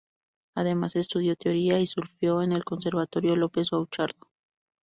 [0.55, 4.31] Además estudió teoría y solfeo en el Conservatorio López Buchardo.